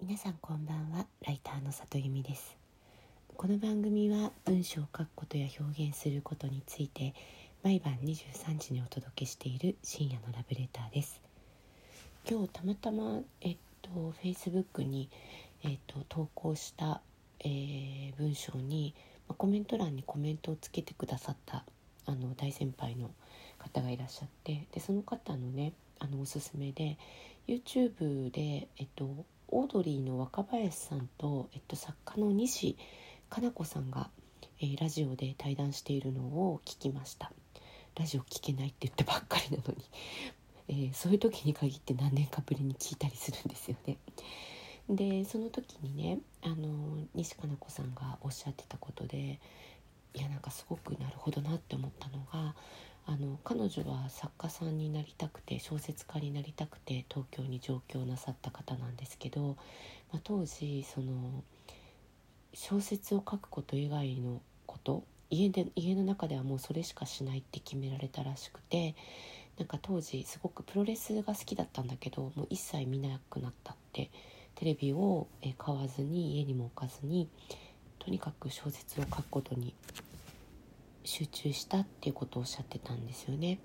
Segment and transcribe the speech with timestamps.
[0.00, 1.06] 皆さんこんばんは。
[1.26, 2.56] ライターの里由美です。
[3.36, 7.14] この番組は文章を書くことや表現することについて
[7.64, 11.20] 毎晩23時にお届けしている深夜のラブレターです。
[12.30, 13.90] 今日たまたまえっと
[14.22, 15.10] Facebook に
[15.64, 17.00] えっと投稿した、
[17.40, 18.94] えー、文章に、
[19.26, 21.64] コメント欄にコメントをつけてくださった
[22.06, 23.10] あの大先輩の
[23.58, 26.96] 方がいらっしゃってでその方のねあのおすすめで
[27.48, 32.76] YouTube で、えっと、オードリーの若林さんと、えっと、作家の西
[33.30, 34.10] 加奈子さんが、
[34.60, 37.32] えー、ラジオで対談しているのを聞きました。
[37.98, 39.84] ラジオ聞けないって言ってばっかりなのに、
[40.68, 43.96] えー、そういう時に限って何年かぶりに聞いたりするんですよね。
[44.88, 49.38] でその時にねあの西加奈子さんがおっしゃってたことで
[50.14, 52.54] いやなんかすごくなるほどなって思ったのが
[53.10, 59.56] あの彼女は作家さんになりたくて小説家になりたくて東京に上京なさった方なんですけど、
[60.12, 61.42] まあ、当時その
[62.52, 68.94] 小説を書くこと以外のこと家で家の中ではもうそれしかしないって決められたらしくて
[69.56, 74.10] なんか当時すごくプロレスが好きだったんだけどもう一切見なくなったって
[74.54, 77.26] テレビを買わずに家にも置かずに
[78.00, 79.74] とにかく小説を書くことに
[81.08, 83.58] 集中したっていうことをおっしゃってたんですよね。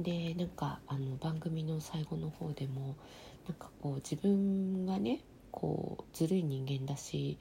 [0.00, 2.96] でなんかあの番組の最後の方でも
[3.46, 5.20] なんかこう自分がね
[5.52, 7.38] こうずるい人間だし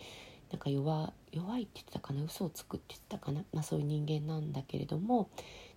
[0.51, 5.31] なんか弱弱いって言ってたかな嘘をつくって言ってたかな、まあ、そういう人間なんだけれども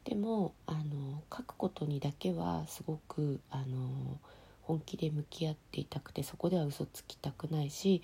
[0.05, 4.19] でもあの書くことにだけはすごくあの
[4.61, 8.03] 本気で向き合っていたくてそこでは嘘つきたくないし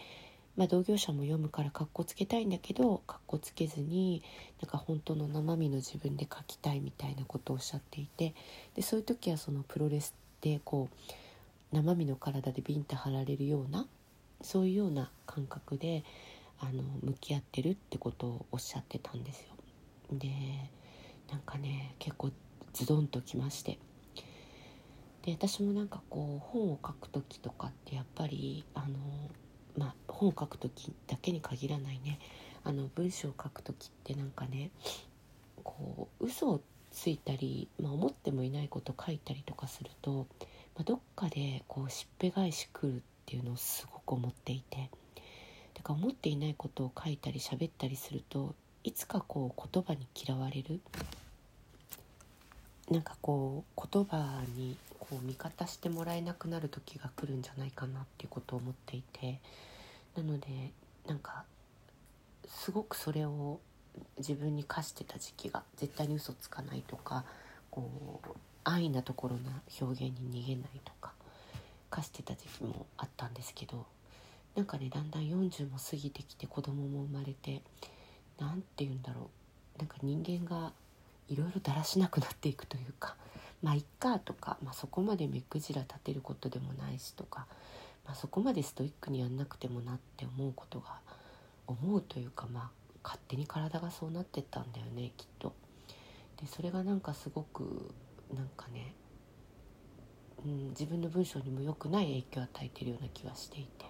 [0.56, 4.22] まあ、同業者も読むからかっこつけたいんだけどかっこつけずに
[4.60, 8.34] なんか本当の生身の自分で書きたいみたいなことをおっしゃっていて
[8.74, 13.86] でそういう時はそのプロレスでこう生身の体でビンタ張られるような
[14.42, 16.04] そういうような感覚で
[16.60, 19.46] あの向き合ってるってことをおっしゃってたんですよ。
[20.12, 20.28] で
[21.30, 22.30] なんかね結構
[22.74, 23.78] ズドンときまして
[25.22, 28.88] で私もなんかこう本を書く時とかってやっぱりあの
[29.76, 32.18] まあ、本を書く時だけに限らないね。
[32.64, 34.70] あの文章を書く時ってなんかね
[35.64, 36.60] こう嘘を
[36.92, 40.26] ついたり、まあ、思ってもいないこと書いたりとかすると、
[40.76, 44.90] まあ、どっかでこうしっぺ返し来るっていうのをすごく思っていて。
[45.74, 48.54] だから思っていないことを書いたり喋ったりすると
[48.84, 50.80] いつかこう言葉に嫌われる。
[52.92, 59.40] なんかこう言葉にこう味方してもらえなくなる時が来るんじゃないかなっていうことを思っていて
[60.14, 60.46] なので
[61.06, 61.44] なんか
[62.46, 63.60] すごくそれを
[64.18, 67.24] 自分に課してた時期が絶対に嘘つかないとか
[67.70, 68.28] こう
[68.64, 71.12] 安易なところな表現に逃げないとか
[71.88, 73.86] 課してた時期もあったんですけど
[74.54, 77.62] なんかねだんだん40も過ぎてきて子供も生まれて
[78.38, 79.30] 何て言うんだろ
[79.76, 79.78] う。
[79.78, 80.72] なんか人間が
[81.32, 83.16] いろいろだらしなくなっていくというか
[83.62, 87.46] まあいっかとか、まあ、そこまで目くじら立てることでもないしとか、
[88.04, 91.00] まあ、そこまでストイックにやんなくてもなって思うことが
[91.66, 92.70] 思うというかまあ
[93.02, 95.54] 勝手に体がそうなってったんだよねきっと。
[96.40, 97.92] でそれがなんかすごく
[98.34, 98.94] なんかね、
[100.44, 103.86] うん、自分の文章にも良くない影響を与えてるような気はしていて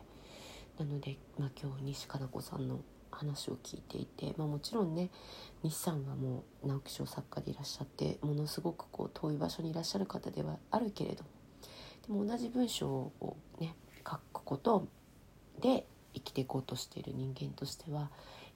[0.78, 2.80] なので、まあ、今日西加奈子さんの
[3.12, 5.10] 話を聞いていて、まあ、もちろんね
[5.62, 11.24] 西さんはもう直木賞作家でいらっしゃってものすごくこう遠い場所にいらっしゃる方ではあるけれど
[12.06, 14.86] でも同じ文章をね書くこと
[15.60, 18.10] で生きていこうとしている人間としては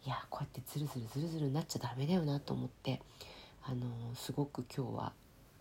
[0.04, 3.00] いやこうやってズルズルズルズルになっちゃダメだよなと思って
[3.62, 5.12] あのすごく今日は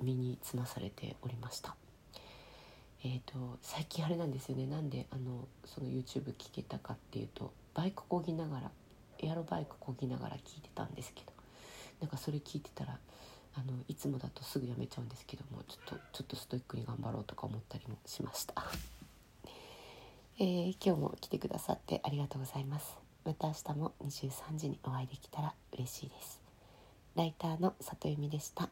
[0.01, 1.75] 身につまされておりました。
[3.03, 8.71] えーと、最近あれなんですよねなんであのその YouTube 聞けたかっていうとバイクこぎながら
[9.25, 11.35] エアロバイクこぎながら聞いてたんですけど。
[11.99, 12.97] なんかそれ聞いてたら
[13.55, 18.53] あのいつもだとすぐやめちゃうんですけどもちょっとちょっとストイックに頑張ろうとか思ったりもしました、
[20.39, 22.97] えー、今日も来てくださってありがとうございます。
[23.23, 26.41] また明日も23時にお会いできたら嬉しいです。
[27.15, 28.69] ライターの里由美でした。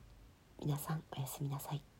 [0.59, 1.92] 皆さんおやすみなさい。